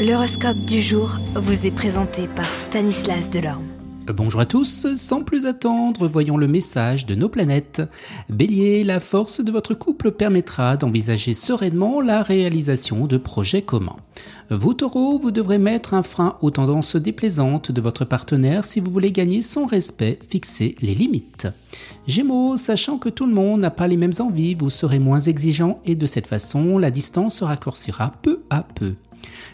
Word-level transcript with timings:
L'horoscope 0.00 0.60
du 0.60 0.80
jour 0.80 1.18
vous 1.34 1.66
est 1.66 1.70
présenté 1.70 2.26
par 2.26 2.54
Stanislas 2.54 3.28
Delorme. 3.28 3.66
Bonjour 4.06 4.40
à 4.40 4.46
tous, 4.46 4.94
sans 4.94 5.22
plus 5.24 5.44
attendre, 5.44 6.08
voyons 6.08 6.38
le 6.38 6.48
message 6.48 7.04
de 7.04 7.14
nos 7.14 7.28
planètes. 7.28 7.82
Bélier, 8.30 8.82
la 8.82 8.98
force 8.98 9.44
de 9.44 9.52
votre 9.52 9.74
couple 9.74 10.10
permettra 10.12 10.78
d'envisager 10.78 11.34
sereinement 11.34 12.00
la 12.00 12.22
réalisation 12.22 13.06
de 13.06 13.18
projets 13.18 13.60
communs. 13.60 13.98
Vous 14.48 14.72
taureau, 14.72 15.18
vous 15.18 15.30
devrez 15.30 15.58
mettre 15.58 15.92
un 15.92 16.02
frein 16.02 16.38
aux 16.40 16.50
tendances 16.50 16.96
déplaisantes 16.96 17.70
de 17.70 17.82
votre 17.82 18.06
partenaire 18.06 18.64
si 18.64 18.80
vous 18.80 18.90
voulez 18.90 19.12
gagner 19.12 19.42
son 19.42 19.66
respect, 19.66 20.18
fixer 20.26 20.76
les 20.80 20.94
limites. 20.94 21.46
Gémeaux, 22.06 22.56
sachant 22.56 22.96
que 22.96 23.10
tout 23.10 23.26
le 23.26 23.34
monde 23.34 23.60
n'a 23.60 23.70
pas 23.70 23.86
les 23.86 23.98
mêmes 23.98 24.14
envies, 24.18 24.54
vous 24.54 24.70
serez 24.70 24.98
moins 24.98 25.20
exigeant 25.20 25.82
et 25.84 25.94
de 25.94 26.06
cette 26.06 26.26
façon, 26.26 26.78
la 26.78 26.90
distance 26.90 27.36
se 27.36 27.44
raccourcira 27.44 28.12
peu 28.22 28.39
à 28.50 28.62
peu. 28.62 28.94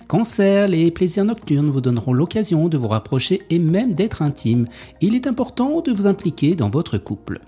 Cancer, 0.08 0.68
les 0.68 0.90
plaisirs 0.90 1.24
nocturnes 1.24 1.70
vous 1.70 1.80
donneront 1.80 2.12
l'occasion 2.12 2.68
de 2.68 2.78
vous 2.78 2.88
rapprocher 2.88 3.42
et 3.50 3.58
même 3.58 3.94
d'être 3.94 4.22
intime. 4.22 4.66
Il 5.00 5.14
est 5.14 5.26
important 5.26 5.80
de 5.80 5.92
vous 5.92 6.06
impliquer 6.06 6.54
dans 6.54 6.70
votre 6.70 6.98
couple. 6.98 7.40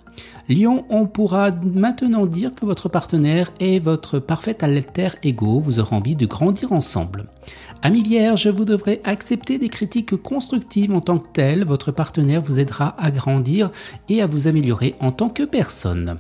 Lion, 0.49 0.85
on 0.89 1.07
pourra 1.07 1.51
maintenant 1.51 2.27
dire 2.27 2.55
que 2.55 2.65
votre 2.65 2.89
partenaire 2.89 3.53
est 3.61 3.79
votre 3.79 4.19
parfait 4.19 4.65
alter 4.65 5.11
ego, 5.23 5.61
vous 5.61 5.79
aurez 5.79 5.95
envie 5.95 6.17
de 6.17 6.27
grandir 6.27 6.73
ensemble. 6.73 7.27
Ami 7.83 8.03
Vierge, 8.03 8.49
vous 8.49 8.65
devrez 8.65 9.01
accepter 9.05 9.59
des 9.59 9.69
critiques 9.69 10.17
constructives 10.17 10.93
en 10.93 11.01
tant 11.01 11.19
que 11.19 11.29
telles, 11.33 11.65
votre 11.65 11.93
partenaire 11.93 12.43
vous 12.43 12.59
aidera 12.59 12.97
à 12.99 13.13
grandir 13.13 13.71
et 14.09 14.21
à 14.21 14.27
vous 14.27 14.49
améliorer 14.49 14.97
en 15.01 15.13
tant 15.13 15.29
que 15.29 15.45
personne. 15.45 16.19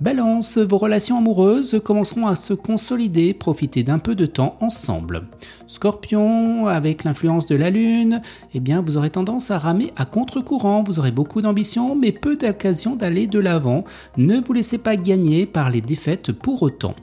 Balance, 0.00 0.58
vos 0.58 0.76
relations 0.76 1.16
amoureuses 1.16 1.80
commenceront 1.82 2.26
à 2.26 2.36
se 2.36 2.52
consolider, 2.52 3.32
profitez 3.32 3.82
d'un 3.82 3.98
peu 3.98 4.14
de 4.14 4.26
temps 4.26 4.56
ensemble. 4.60 5.22
Scorpion, 5.66 6.66
avec 6.66 7.04
l'influence 7.04 7.46
de 7.46 7.56
la 7.56 7.70
lune, 7.70 8.20
eh 8.52 8.60
bien 8.60 8.82
vous 8.82 8.98
aurez 8.98 9.10
tendance 9.10 9.50
à 9.50 9.56
ramer 9.56 9.94
à 9.96 10.04
contre-courant, 10.04 10.82
vous 10.82 10.98
aurez 10.98 11.12
beaucoup 11.12 11.40
d'ambition 11.40 11.96
mais 11.96 12.12
peu 12.12 12.36
d'occasion 12.36 12.94
d'aller 12.94 13.26
de 13.26 13.38
l'avant. 13.38 13.84
Ne 14.18 14.40
vous 14.40 14.52
laissez 14.52 14.78
pas 14.78 14.96
gagner 14.96 15.46
par 15.46 15.70
les 15.70 15.80
défaites 15.80 16.30
pour 16.30 16.62
autant. 16.62 16.94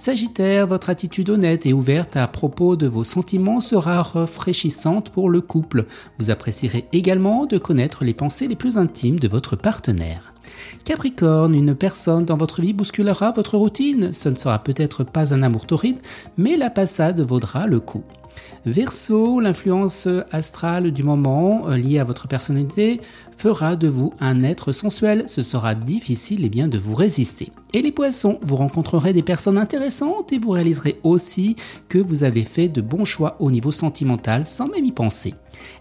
Sagittaire, 0.00 0.66
votre 0.66 0.88
attitude 0.88 1.28
honnête 1.28 1.66
et 1.66 1.74
ouverte 1.74 2.16
à 2.16 2.26
propos 2.26 2.74
de 2.74 2.88
vos 2.88 3.04
sentiments 3.04 3.60
sera 3.60 4.02
rafraîchissante 4.02 5.10
pour 5.10 5.28
le 5.28 5.42
couple. 5.42 5.84
Vous 6.18 6.30
apprécierez 6.30 6.88
également 6.94 7.44
de 7.44 7.58
connaître 7.58 8.02
les 8.02 8.14
pensées 8.14 8.48
les 8.48 8.56
plus 8.56 8.78
intimes 8.78 9.20
de 9.20 9.28
votre 9.28 9.56
partenaire. 9.56 10.32
Capricorne, 10.86 11.54
une 11.54 11.74
personne 11.74 12.24
dans 12.24 12.38
votre 12.38 12.62
vie 12.62 12.72
bousculera 12.72 13.32
votre 13.32 13.58
routine. 13.58 14.14
Ce 14.14 14.30
ne 14.30 14.36
sera 14.36 14.64
peut-être 14.64 15.04
pas 15.04 15.34
un 15.34 15.42
amour 15.42 15.66
torride, 15.66 15.98
mais 16.38 16.56
la 16.56 16.70
passade 16.70 17.20
vaudra 17.20 17.66
le 17.66 17.78
coup. 17.78 18.02
Verseau, 18.66 19.40
l'influence 19.40 20.08
astrale 20.30 20.90
du 20.90 21.02
moment 21.02 21.68
euh, 21.68 21.76
liée 21.76 21.98
à 21.98 22.04
votre 22.04 22.28
personnalité 22.28 23.00
fera 23.36 23.76
de 23.76 23.88
vous 23.88 24.12
un 24.20 24.42
être 24.42 24.72
sensuel. 24.72 25.24
Ce 25.26 25.42
sera 25.42 25.74
difficile 25.74 26.44
et 26.44 26.48
bien 26.48 26.68
de 26.68 26.78
vous 26.78 26.94
résister. 26.94 27.52
Et 27.72 27.82
les 27.82 27.92
poissons, 27.92 28.38
vous 28.42 28.56
rencontrerez 28.56 29.12
des 29.12 29.22
personnes 29.22 29.58
intéressantes 29.58 30.32
et 30.32 30.38
vous 30.38 30.50
réaliserez 30.50 31.00
aussi 31.02 31.56
que 31.88 31.98
vous 31.98 32.24
avez 32.24 32.44
fait 32.44 32.68
de 32.68 32.80
bons 32.80 33.04
choix 33.04 33.36
au 33.40 33.50
niveau 33.50 33.70
sentimental 33.70 34.44
sans 34.44 34.68
même 34.68 34.84
y 34.84 34.92
penser. 34.92 35.34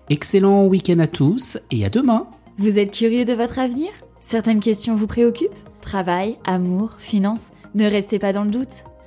Excellent 0.09 0.65
week-end 0.65 0.99
à 0.99 1.07
tous 1.07 1.57
et 1.71 1.85
à 1.85 1.89
demain. 1.89 2.27
Vous 2.57 2.77
êtes 2.77 2.91
curieux 2.91 3.25
de 3.25 3.33
votre 3.33 3.59
avenir? 3.59 3.89
Certaines 4.19 4.59
questions 4.59 4.95
vous 4.95 5.07
préoccupent? 5.07 5.49
Travail, 5.81 6.37
amour, 6.45 6.91
finances? 6.97 7.51
Ne 7.75 7.89
restez 7.89 8.19
pas 8.19 8.33
dans 8.33 8.43
le 8.43 8.51
doute. 8.51 8.85